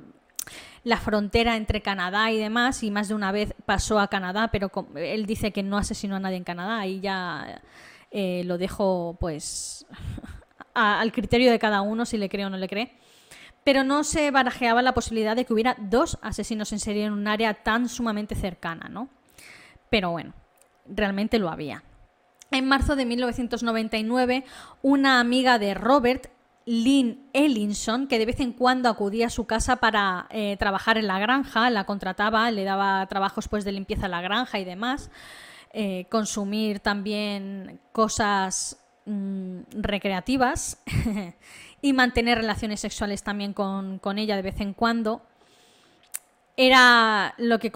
[0.84, 4.72] la frontera entre Canadá y demás, y más de una vez pasó a Canadá, pero
[4.96, 7.62] él dice que no asesinó a nadie en Canadá, y ya
[8.10, 9.86] eh, lo dejo pues
[10.74, 12.98] al criterio de cada uno si le cree o no le cree.
[13.64, 17.28] Pero no se barajeaba la posibilidad de que hubiera dos asesinos en serie en un
[17.28, 19.10] área tan sumamente cercana, ¿no?
[19.92, 20.34] Pero bueno,
[20.88, 21.84] realmente lo había.
[22.56, 24.46] En marzo de 1999,
[24.82, 26.28] una amiga de Robert,
[26.66, 31.08] Lynn Ellinson, que de vez en cuando acudía a su casa para eh, trabajar en
[31.08, 35.12] la granja, la contrataba, le daba trabajos pues, de limpieza en la granja y demás,
[35.74, 40.82] eh, consumir también cosas mm, recreativas
[41.82, 45.24] y mantener relaciones sexuales también con, ella de vez en cuando,
[46.56, 47.74] era lo que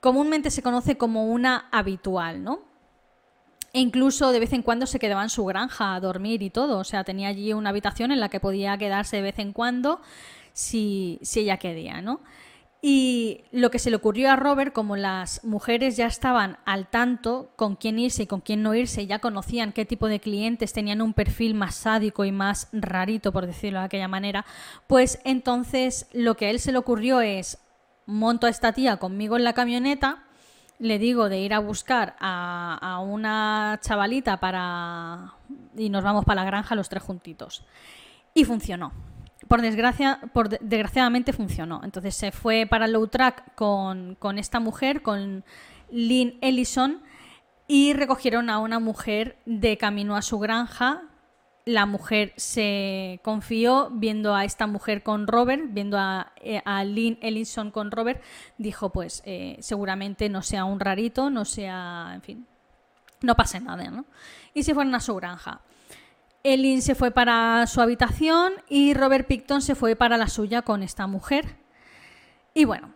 [0.00, 2.73] comúnmente se conoce como una habitual, ¿no?
[3.74, 6.78] E incluso de vez en cuando se quedaba en su granja a dormir y todo.
[6.78, 10.00] O sea, tenía allí una habitación en la que podía quedarse de vez en cuando
[10.52, 12.20] si, si ella quería, ¿no?
[12.86, 17.50] Y lo que se le ocurrió a Robert, como las mujeres ya estaban al tanto
[17.56, 21.00] con quién irse y con quién no irse, ya conocían qué tipo de clientes tenían
[21.00, 24.44] un perfil más sádico y más rarito, por decirlo de aquella manera,
[24.86, 27.58] pues entonces lo que a él se le ocurrió es
[28.04, 30.23] monto a esta tía conmigo en la camioneta
[30.78, 35.34] le digo de ir a buscar a, una chavalita para
[35.76, 37.64] y nos vamos para la granja los tres juntitos.
[38.34, 38.92] Y funcionó.
[39.48, 41.80] Por desgracia, por desgraciadamente funcionó.
[41.84, 45.44] Entonces se fue para low track con, con esta mujer, con
[45.90, 47.02] Lynn Ellison,
[47.66, 51.02] y recogieron a una mujer de camino a su granja
[51.64, 57.70] la mujer se confió viendo a esta mujer con Robert, viendo a, eh, Lynn Ellison
[57.70, 58.22] con Robert,
[58.58, 62.46] dijo pues eh, seguramente no sea un rarito, no sea, en fin,
[63.22, 64.04] no pase nada, ¿no?
[64.52, 65.62] Y se fueron a su granja.
[66.42, 70.82] Lynn se fue para su habitación y Robert Picton se fue para la suya con
[70.82, 71.56] esta mujer.
[72.52, 72.92] Y bueno,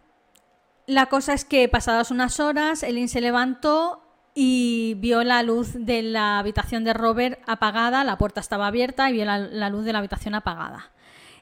[0.86, 4.07] la cosa es que pasadas unas horas, Lynn se levantó
[4.40, 9.14] y vio la luz de la habitación de Robert apagada, la puerta estaba abierta y
[9.14, 10.92] vio la, luz de la habitación apagada.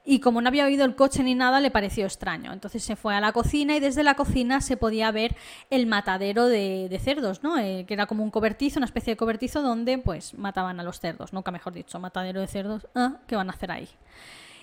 [0.03, 2.55] Y como no había oído el coche ni nada, le pareció extraño.
[2.55, 5.37] Entonces se fue a la cocina y desde la cocina se podía ver
[5.69, 7.59] el matadero de, cerdos, ¿no?
[7.59, 10.99] Eh, que era como un cobertizo, una especie de cobertizo donde pues mataban a los
[10.99, 12.87] cerdos, nunca mejor dicho, matadero de cerdos.
[12.95, 13.91] Ah, ¿Qué van a hacer ahí?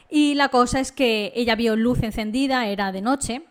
[0.09, 3.43] Y la cosa es que ella vio luz encendida, era de noche,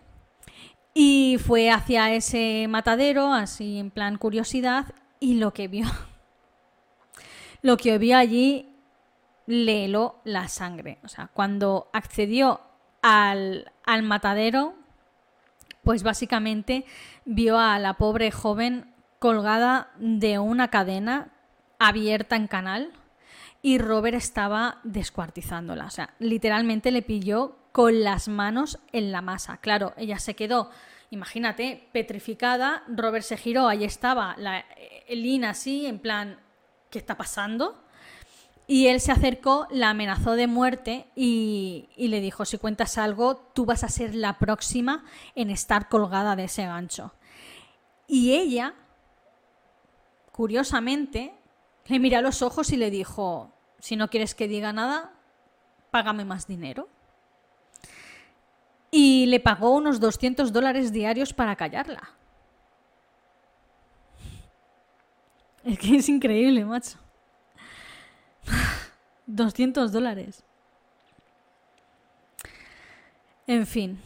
[0.95, 4.87] y fue hacia ese matadero, así en plan curiosidad,
[5.21, 5.87] y lo que vio,
[7.63, 8.69] lo que vio allí
[9.47, 10.99] le heló la sangre.
[11.05, 12.61] O sea, cuando accedió
[13.03, 14.75] al, al matadero,
[15.83, 16.85] pues básicamente
[17.25, 21.29] vio a la pobre joven colgada de una cadena
[21.79, 22.93] abierta en canal
[23.63, 25.87] y Robert estaba descuartizándola.
[25.87, 29.57] O sea, literalmente le pilló con las manos en la masa.
[29.57, 30.71] Claro, ella se quedó,
[31.11, 36.39] imagínate, petrificada, Robert se giró, ahí estaba la eh, Lina así, en plan,
[36.91, 37.83] ¿qué está pasando?
[38.67, 43.37] Y él se acercó, la amenazó de muerte y, y, le dijo, si cuentas algo,
[43.55, 45.05] tú vas a ser la próxima
[45.35, 47.13] en estar colgada de ese gancho.
[48.07, 48.75] Y ella,
[50.31, 51.35] curiosamente,
[51.87, 55.13] le miró a los ojos y le dijo, si no quieres que diga nada,
[55.91, 56.89] págame más dinero
[58.95, 62.11] y le pagó unos 200 dólares diarios para callarla.
[65.65, 66.99] Es que es increíble, macho.
[69.27, 70.45] 200 dólares.
[73.47, 73.99] En fin.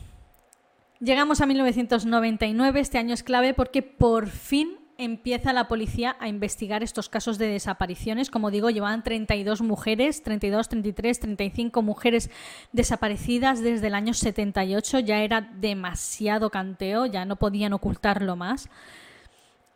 [1.00, 2.80] Llegamos a 1999.
[2.80, 7.46] Este año es clave porque por fin empieza la policía a investigar estos casos de
[7.46, 8.30] desapariciones.
[8.30, 12.30] Como digo, llevaban 32 mujeres, 32, 33, 35 mujeres
[12.72, 15.00] desaparecidas desde el año 78.
[15.00, 18.68] Ya era demasiado canteo, ya no podían ocultarlo más.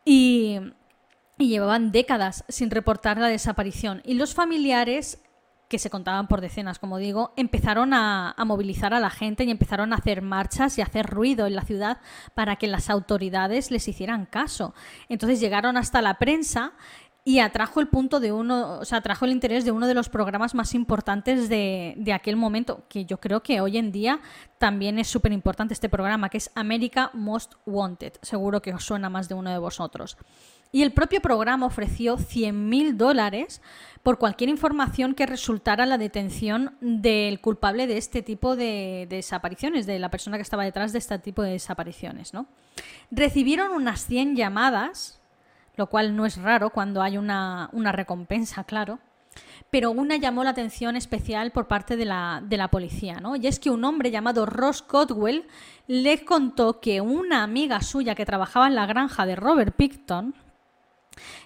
[0.04, 0.58] Y,
[1.38, 4.02] y llevaban décadas sin reportar la desaparición.
[4.04, 5.18] Y los familiares
[5.70, 9.92] que se contaban por decenas, como digo, empezaron a, movilizar a la gente y empezaron
[9.92, 11.98] a hacer marchas y a hacer ruido en la ciudad
[12.34, 14.74] para que las autoridades les hicieran caso.
[15.08, 16.72] Entonces llegaron hasta la prensa
[17.22, 20.08] y atrajo el punto de uno, o sea, atrajo el interés de uno de los
[20.08, 24.20] programas más importantes de, de aquel momento, que yo creo que hoy en día
[24.58, 28.14] también es súper importante este programa, que es America Most Wanted.
[28.22, 30.16] Seguro que os suena más de uno de vosotros.
[30.72, 33.60] Y el propio programa ofreció 100.000 dólares
[34.02, 39.98] por cualquier información que resultara la detención del culpable de este tipo de, desapariciones, de
[39.98, 42.32] la persona que estaba detrás de este tipo de desapariciones.
[42.32, 42.46] ¿no?
[43.10, 45.20] Recibieron unas 100 llamadas,
[45.76, 49.00] lo cual no es raro cuando hay una, recompensa, claro,
[49.70, 53.36] pero una llamó la atención especial por parte de la, policía, ¿no?
[53.36, 55.46] Y es que un hombre llamado Ross Codwell
[55.86, 60.34] le contó que una amiga suya que trabajaba en la granja de Robert Picton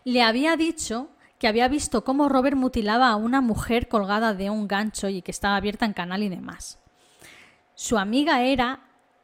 [0.05, 1.09] le había dicho
[1.39, 5.31] que había visto cómo Robert mutilaba a una mujer colgada de un gancho y que
[5.31, 6.79] estaba abierta en canal y demás.
[7.75, 8.81] Su amiga era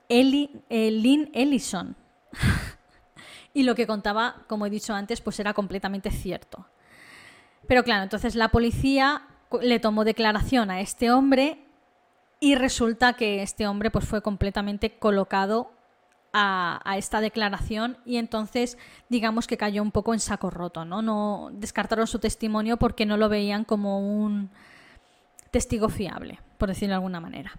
[0.08, 1.96] Ellie, eh, Lynn Ellison.
[3.54, 6.66] y lo que contaba, como he dicho antes, pues era completamente cierto.
[7.66, 9.22] Pero claro, entonces la policía
[9.62, 11.64] le tomó declaración a este hombre
[12.40, 15.72] y resulta que este hombre pues fue completamente colocado
[16.32, 21.02] a, esta declaración y entonces digamos que cayó un poco en saco roto, ¿no?
[21.02, 24.50] No descartaron su testimonio porque no lo veían como un
[25.50, 27.52] testigo fiable, por decirlo de alguna manera.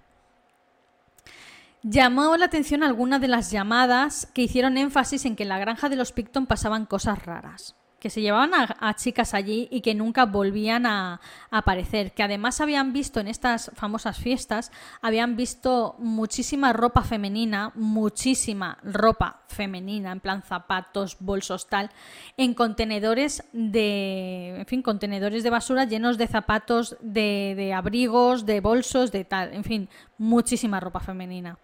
[1.83, 5.89] Llamó la atención algunas de las llamadas que hicieron énfasis en que en la granja
[5.89, 10.25] de los Picton pasaban cosas raras que se llevaban a, chicas allí y que nunca
[10.25, 14.71] volvían a, aparecer, que además habían visto en estas famosas fiestas,
[15.03, 21.91] habían visto muchísima ropa femenina, muchísima ropa femenina, en plan zapatos, bolsos, tal,
[22.37, 28.61] en contenedores de, en fin, contenedores de basura llenos de zapatos, de, de abrigos, de
[28.61, 31.59] bolsos, de tal, en fin, muchísima ropa femenina.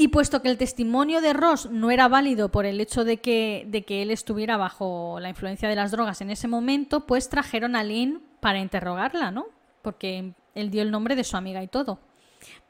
[0.00, 3.66] Y puesto que el testimonio de Ross no era válido por el hecho de que,
[3.68, 7.76] de que él estuviera bajo la influencia de las drogas en ese momento, pues trajeron
[7.76, 9.48] a Lynn para interrogarla, ¿no?
[9.82, 11.98] Porque él dio el nombre de su amiga y todo.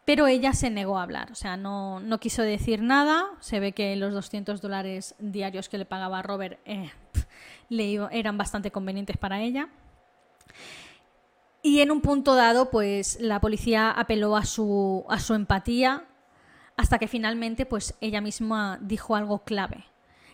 [0.04, 3.26] Pero ella se negó a hablar, o sea, no, no quiso decir nada.
[3.38, 6.90] Se ve que los 200 dólares diarios que le pagaba Robert eh,
[7.68, 9.68] le eran bastante convenientes para ella.
[11.62, 16.08] Y en un punto dado, pues la policía apeló a su, a su empatía
[16.80, 19.84] hasta que finalmente pues ella misma dijo algo clave.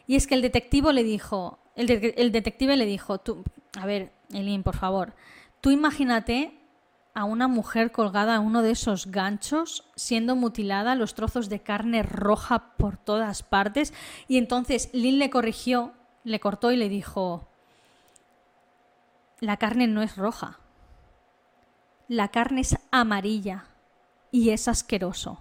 [0.06, 1.88] Y es que el detective le dijo, el,
[2.30, 3.42] detective le dijo, tú,
[3.76, 5.14] a ver, Elin, por favor,
[5.60, 6.56] tú imagínate
[7.14, 12.04] a una mujer colgada a uno de esos ganchos, siendo mutilada, los trozos de carne
[12.04, 13.92] roja por todas partes.
[14.28, 17.48] Y entonces Lynn le corrigió, le cortó y le dijo,
[19.40, 20.60] la carne no es roja,
[22.06, 23.64] la carne es amarilla
[24.30, 25.40] y es asqueroso.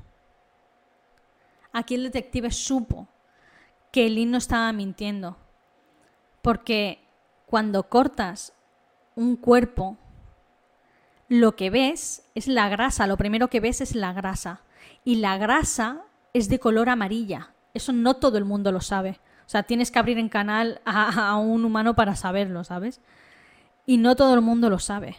[1.75, 3.09] Aquí el detective supo
[3.91, 5.35] que Lynn no estaba mintiendo.
[6.41, 6.99] Porque
[7.47, 8.53] cuando cortas
[9.15, 9.97] un cuerpo,
[11.27, 14.61] lo que ves es la grasa, lo primero que ves es la grasa.
[15.03, 17.51] Y la grasa es de color amarilla.
[17.73, 19.19] Eso no todo el mundo lo sabe.
[19.45, 23.01] O sea, tienes que abrir en canal a, un humano para saberlo, ¿sabes?
[23.85, 25.17] Y no todo el mundo lo sabe.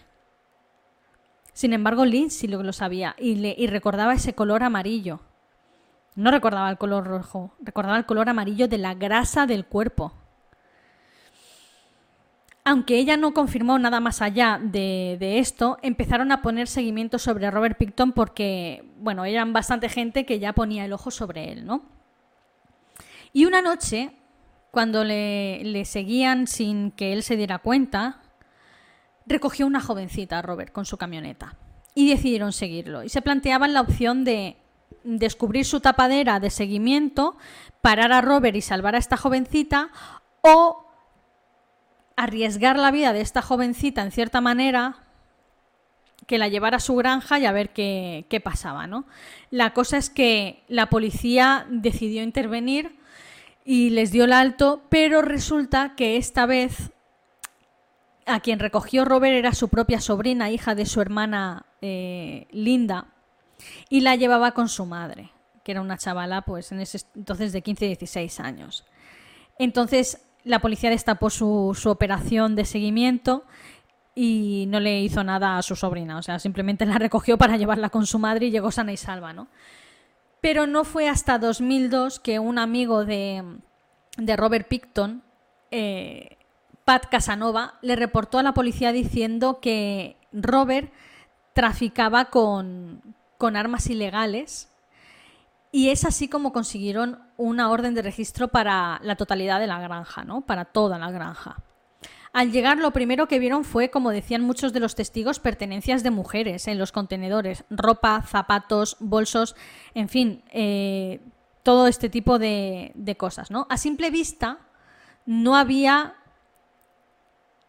[1.53, 5.21] Sin embargo, Lynn sí lo, sabía y, le, y recordaba ese color amarillo.
[6.17, 10.15] No recordaba el color rojo, recordaba el color amarillo de la grasa del cuerpo.
[12.65, 17.77] Aunque ella no confirmó nada más allá de, esto, empezaron a poner seguimiento sobre Robert
[17.77, 21.83] Picton porque, bueno, eran bastante gente que ya ponía el ojo sobre él, ¿no?
[23.33, 24.11] Y una noche,
[24.71, 28.23] cuando le, le seguían sin que él se diera cuenta,
[29.27, 31.57] recogió una jovencita, Robert, con su camioneta.
[31.95, 33.05] Y decidieron seguirlo.
[33.05, 34.57] Y se planteaban la opción de
[35.07, 37.37] descubrir su tapadera de seguimiento,
[37.81, 39.91] parar a Robert y salvar a esta jovencita,
[40.43, 40.85] o
[42.17, 44.97] arriesgar la vida de esta jovencita en cierta manera,
[46.27, 49.05] que la llevara a su granja y a ver qué, qué pasaba, ¿no?
[49.51, 52.99] La cosa es que la policía decidió intervenir
[53.65, 56.91] y les dio el alto, pero resulta que esta vez
[58.27, 63.07] a quien recogió Robert era su propia sobrina, hija de su hermana eh, Linda,
[63.89, 65.31] y la llevaba con su madre,
[65.65, 68.85] que era una chavala pues en ese entonces de 15-16 años.
[69.59, 73.45] Entonces la policía destapó su, su operación de seguimiento
[74.15, 77.91] y no le hizo nada a su sobrina, o sea, simplemente la recogió para llevarla
[77.91, 79.49] con su madre y llegó sana y salva, ¿no?
[80.41, 83.43] Pero no fue hasta 2002 que un amigo de,
[84.17, 85.23] de Robert Picton,
[85.71, 86.39] eh,
[86.85, 90.93] Pat Casanova, le reportó a la policía diciendo que Robert
[91.53, 93.03] traficaba con,
[93.39, 94.69] con armas ilegales
[95.73, 100.25] y es así como consiguieron una orden de registro para la totalidad de la granja,
[100.25, 100.41] ¿no?
[100.41, 101.57] Para toda la granja.
[102.33, 106.11] Al llegar lo primero que vieron fue, como decían muchos de los testigos, pertenencias de
[106.11, 109.57] mujeres en los contenedores, ropa, zapatos, bolsos,
[109.95, 111.21] en fin, eh,
[111.63, 113.51] todo este tipo de, cosas.
[113.51, 113.67] ¿no?
[113.71, 114.59] A simple vista
[115.25, 116.15] no había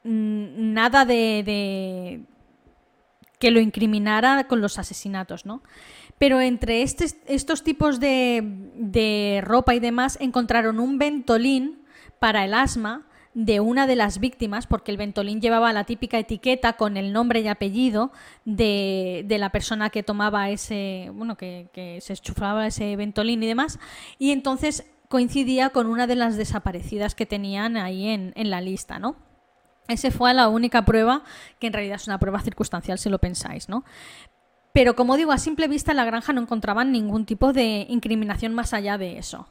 [0.03, 2.25] mm, nada de,
[3.39, 5.61] que lo incriminara con los asesinatos, ¿no?
[6.17, 8.41] Pero entre estos tipos de,
[8.75, 11.83] de ropa y demás encontraron un ventolín
[12.19, 13.05] para el asma
[13.37, 17.41] de una de las víctimas, porque el Ventolín llevaba la típica etiqueta con el nombre
[17.41, 18.11] y apellido
[18.45, 23.77] de, la persona que tomaba ese, bueno, que, se enchufaba ese Ventolín y demás,
[24.17, 28.97] y entonces coincidía con una de las desaparecidas que tenían ahí en, en la lista,
[28.97, 29.26] ¿no?
[29.87, 31.23] Esa fue la única prueba,
[31.59, 33.85] que en realidad es una prueba circunstancial si lo pensáis, ¿no?
[34.73, 38.53] Pero como digo, a simple vista en la granja no encontraban ningún tipo de incriminación
[38.53, 39.47] más allá de eso.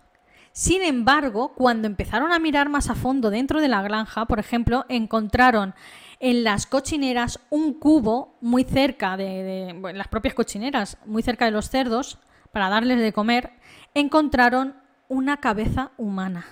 [0.53, 4.87] Sin embargo, cuando empezaron a mirar más a fondo dentro de la granja, por ejemplo,
[4.89, 5.75] encontraron
[6.19, 11.69] en las cochineras un cubo muy cerca de, las propias cochineras, muy cerca de los
[11.69, 12.19] cerdos,
[12.53, 13.53] para darles de comer,
[13.93, 14.77] encontraron
[15.09, 16.47] una cabeza humana,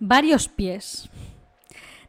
[0.00, 1.08] varios pies,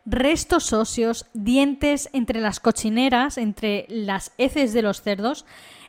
[0.09, 5.45] restos óseos, dientes entre las cochineras, entre las heces de los cerdos,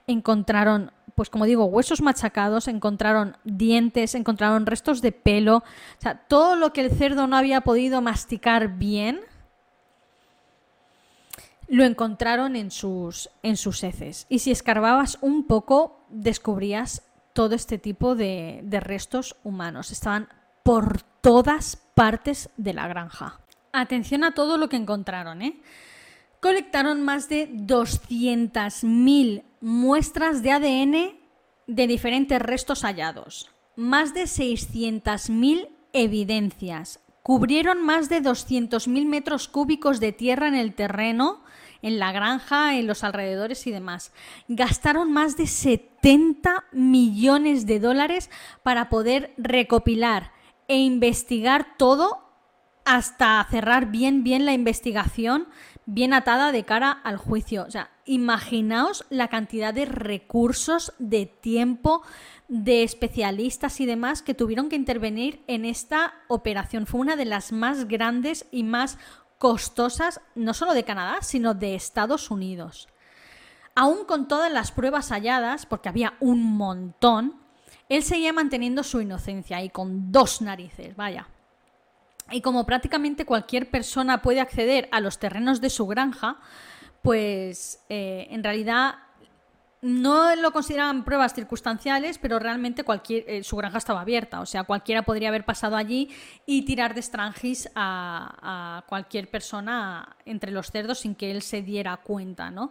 [0.06, 6.56] encontraron pues como digo, huesos machacados, encontraron dientes, encontraron restos de pelo, o sea, todo
[6.56, 9.20] lo que el cerdo no había podido masticar bien,
[11.68, 14.24] lo encontraron en sus, en sus heces.
[14.30, 17.02] Y si escarbabas un poco, descubrías
[17.34, 19.92] todo este tipo de, de restos humanos.
[19.92, 20.26] Estaban
[20.62, 23.40] por todas partes de la granja.
[23.72, 25.60] Atención a todo lo que encontraron, ¿eh?
[26.40, 31.20] colectaron más de 200.000 muestras de ADN
[31.66, 40.12] de diferentes restos hallados, más de 600.000 evidencias, cubrieron más de 200.000 metros cúbicos de
[40.12, 41.44] tierra en el terreno,
[41.82, 44.12] en la granja, en los alrededores y demás.
[44.48, 48.30] Gastaron más de 70 millones de dólares
[48.62, 50.32] para poder recopilar
[50.68, 52.29] e investigar todo
[52.90, 55.46] hasta cerrar bien bien la investigación
[55.86, 57.64] bien atada de cara al juicio.
[57.64, 62.02] O sea, imaginaos la cantidad de recursos, de tiempo,
[62.48, 66.86] de especialistas y demás que tuvieron que intervenir en esta operación.
[66.86, 68.98] Fue una de las más grandes y más
[69.38, 72.88] costosas, no solo de Canadá, sino de Estados Unidos.
[73.76, 77.36] Aún con todas las pruebas halladas, porque había un montón,
[77.88, 81.28] él seguía manteniendo su inocencia y con dos narices, vaya.
[82.30, 86.38] Y como prácticamente cualquier persona puede acceder a los terrenos de su granja,
[87.02, 88.94] pues eh, en realidad
[89.82, 94.40] no lo consideraban pruebas circunstanciales, pero realmente eh, su granja estaba abierta.
[94.40, 96.10] O sea, cualquiera podría haber pasado allí
[96.44, 101.62] y tirar de estrangis a, a, cualquier persona entre los cerdos sin que él se
[101.62, 102.70] diera cuenta, ¿no?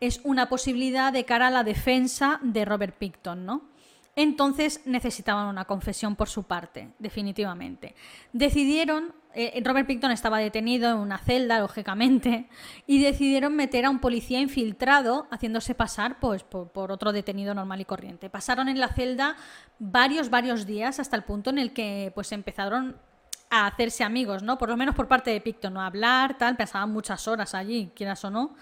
[0.00, 3.77] Es una posibilidad de cara a la defensa de Robert Picton, ¿no?
[4.18, 7.94] Entonces necesitaban una confesión por su parte, definitivamente.
[8.32, 12.48] Decidieron, eh, Robert Picton estaba detenido en una celda, lógicamente,
[12.88, 17.84] y decidieron meter a un policía infiltrado haciéndose pasar pues, por, otro detenido normal y
[17.84, 18.28] corriente.
[18.28, 19.36] Pasaron en la celda
[19.78, 22.96] varios, varios días hasta el punto en el que pues empezaron
[23.50, 24.58] a hacerse amigos, ¿no?
[24.58, 25.80] Por lo menos por parte de Picton, ¿no?
[25.80, 28.56] A hablar, tal, pasaban muchas horas allí, quieras o no.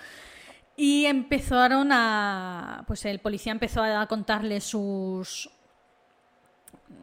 [0.76, 2.84] Y empezaron a.
[2.86, 5.50] Pues el policía empezó a contarle sus.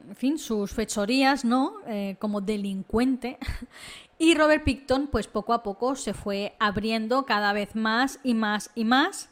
[0.08, 1.78] En fin, sus fechorías, ¿no?
[1.88, 3.38] Eh, como delincuente.
[4.20, 8.70] Y Robert Picton, pues poco a poco se fue abriendo cada vez más y más
[8.74, 9.30] y más.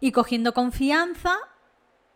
[0.00, 1.36] Y cogiendo confianza.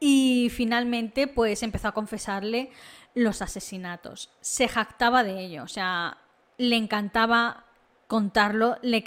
[0.00, 2.70] Y finalmente, pues empezó a confesarle
[3.14, 4.30] los asesinatos.
[4.40, 5.62] Se jactaba de ello.
[5.62, 6.18] O sea,
[6.58, 7.65] le encantaba
[8.06, 9.04] contarlo, le,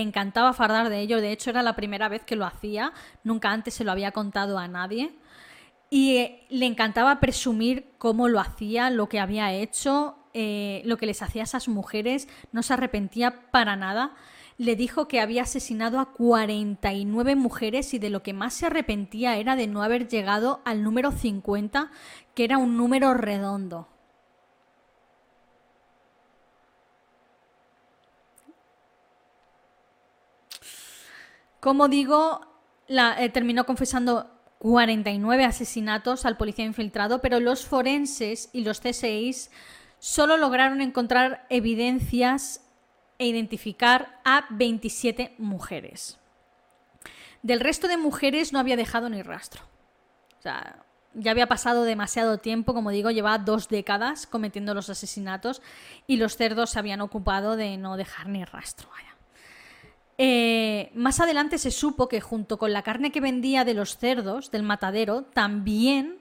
[0.00, 2.92] encantaba fardar de ello, de hecho era la primera vez que lo hacía,
[3.22, 5.12] nunca antes se lo había contado a nadie.
[5.88, 11.06] Y eh, le encantaba presumir cómo lo hacía, lo que había hecho, eh, lo que
[11.06, 14.14] les hacía a esas mujeres, no se arrepentía para nada.
[14.56, 19.36] Le dijo que había asesinado a 49 mujeres y de lo que más se arrepentía
[19.36, 21.90] era de no haber llegado al número 50,
[22.34, 23.88] que era un número redondo.
[31.60, 32.40] Como digo,
[32.88, 39.50] la, eh, terminó confesando 49 asesinatos al policía infiltrado, pero los forenses y los CSIs
[39.98, 42.62] solo lograron encontrar evidencias
[43.18, 46.18] e identificar a 27 mujeres.
[47.42, 49.62] Del resto de mujeres no había dejado ni rastro.
[50.38, 50.84] O sea,
[51.14, 55.60] ya había pasado demasiado tiempo, como digo, llevaba dos décadas cometiendo los asesinatos
[56.06, 58.88] y los cerdos se habían ocupado de no dejar ni rastro.
[60.22, 64.50] Eh, más adelante se supo que junto con la carne que vendía de los cerdos,
[64.50, 66.18] del matadero, también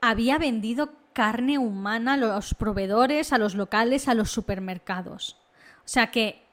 [0.00, 5.36] había vendido carne humana a los proveedores, a los locales, a los supermercados.
[5.78, 6.46] O sea que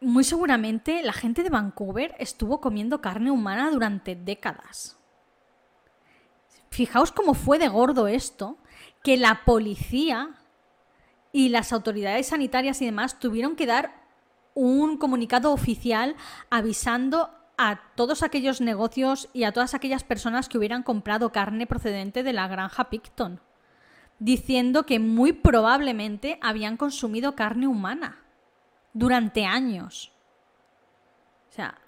[0.00, 4.96] muy seguramente la gente de Vancouver estuvo comiendo carne humana durante décadas.
[6.70, 8.56] Fijaos cómo fue de gordo esto,
[9.02, 10.37] que la policía
[11.32, 14.02] y las autoridades sanitarias y demás tuvieron que dar
[14.54, 16.16] un comunicado oficial
[16.50, 22.22] avisando a todos aquellos negocios y a todas aquellas personas que hubieran comprado carne procedente
[22.22, 23.40] de la granja Picton,
[24.18, 28.22] diciendo que muy probablemente habían consumido carne humana
[28.92, 30.12] durante años.
[31.50, 31.78] O sea,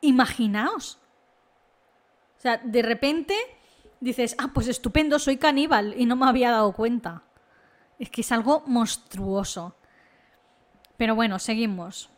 [0.00, 0.98] imaginaos.
[2.38, 3.34] O sea, de repente
[4.00, 7.25] dices, ah, pues estupendo, soy caníbal y no me había dado cuenta.
[7.98, 9.76] Es que es algo monstruoso.
[10.96, 12.10] Pero bueno, seguimos.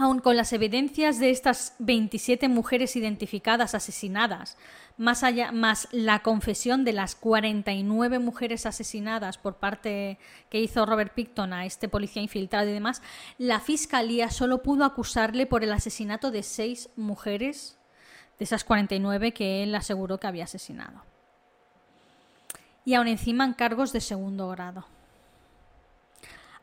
[0.00, 4.56] Aún con las evidencias de estas 27 mujeres identificadas asesinadas,
[4.96, 10.18] más, allá, más la confesión de las 49 mujeres asesinadas por parte
[10.50, 13.02] que hizo Robert Picton a este policía infiltrado y demás,
[13.38, 17.76] la fiscalía solo pudo acusarle por el asesinato de seis mujeres
[18.38, 21.02] de esas 49 que él aseguró que había asesinado.
[22.88, 24.86] Y aún encima en cargos de segundo grado.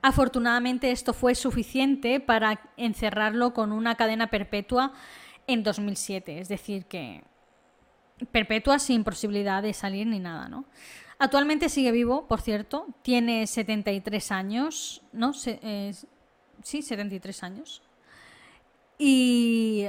[0.01, 4.91] Afortunadamente esto fue suficiente para encerrarlo con una cadena perpetua
[5.45, 7.23] en 2007, es decir, que
[8.31, 10.65] perpetua sin posibilidad de salir ni nada, ¿no?
[11.19, 15.31] Actualmente sigue vivo, por cierto, tiene 73 años, ¿no?
[15.31, 17.83] sí, 73 años.
[18.97, 19.85] Y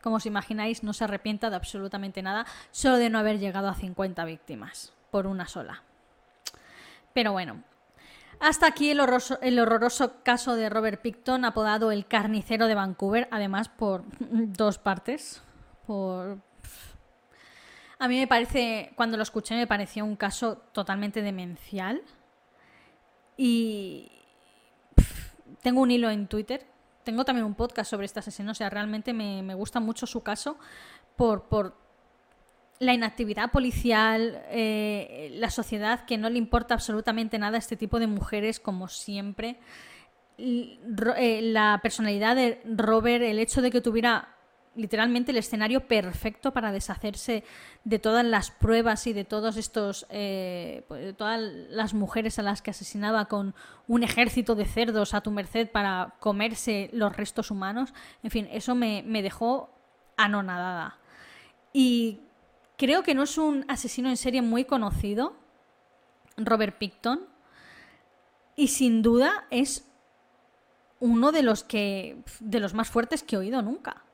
[0.00, 3.74] como os imagináis, no se arrepienta de absolutamente nada, solo de no haber llegado a
[3.74, 5.82] 50 víctimas por una sola.
[7.12, 7.62] Pero bueno,
[8.40, 14.04] hasta aquí el horroroso, caso de Robert Picton, apodado el carnicero de Vancouver, además por
[14.18, 15.42] dos partes.
[15.86, 16.38] Por...
[17.98, 22.02] A mí me parece, cuando lo escuché, me pareció un caso totalmente demencial.
[23.36, 24.12] Y
[25.62, 26.64] tengo un hilo en Twitter.
[27.02, 28.52] Tengo también un podcast sobre este asesino.
[28.52, 30.58] O sea, realmente me, me gusta mucho su caso
[31.16, 31.76] por, por
[32.78, 37.98] la inactividad policial, eh, la sociedad que no le importa absolutamente nada a este tipo
[37.98, 39.58] de mujeres, como siempre.
[40.38, 44.36] Eh, la personalidad de Robert, el hecho de que tuviera
[44.76, 47.42] literalmente el escenario perfecto para deshacerse
[47.82, 52.62] de todas las pruebas y de todos estos eh, pues, todas las mujeres a las
[52.62, 53.56] que asesinaba con
[53.88, 58.76] un ejército de cerdos a tu merced para comerse los restos humanos en fin eso
[58.76, 59.70] me, me dejó
[60.16, 60.98] anonadada
[61.72, 62.20] y
[62.78, 65.34] Creo que no es un asesino en serie muy conocido,
[66.36, 67.26] Robert Picton,
[68.54, 69.84] y sin duda es
[71.00, 74.04] uno de los que de los más fuertes que he oído nunca.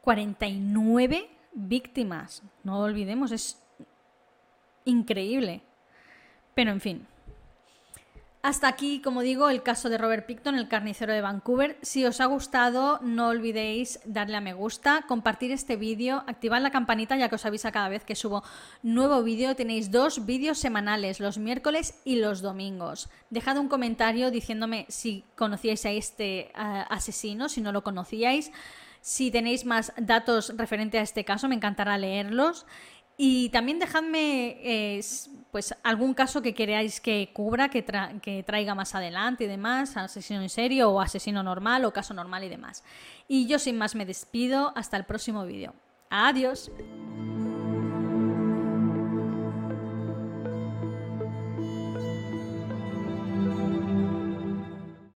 [0.00, 3.62] 49 víctimas, no olvidemos, es
[4.86, 5.60] increíble.
[6.54, 7.06] Pero en fin,
[8.40, 11.76] hasta aquí, como digo, el caso de Robert Picton, el carnicero de Vancouver.
[11.82, 16.70] Si os ha gustado, no olvidéis darle a me gusta, compartir este vídeo, activar la
[16.70, 18.44] campanita ya que os avisa cada vez que subo
[18.82, 19.56] nuevo vídeo.
[19.56, 23.08] Tenéis dos vídeos semanales, los miércoles y los domingos.
[23.30, 28.52] Dejad un comentario diciéndome si conocíais a este asesino, si no lo conocíais.
[29.00, 32.66] Si tenéis más datos referente a este caso, me encantará leerlos.
[33.20, 35.00] Y también dejadme eh,
[35.50, 37.84] pues algún caso que queráis que cubra, que,
[38.22, 42.44] que, traiga más adelante y demás, asesino en serio o asesino normal o caso normal
[42.44, 42.84] y demás.
[43.26, 45.74] Y yo sin más me despido, hasta el próximo vídeo.
[46.10, 46.70] Adiós.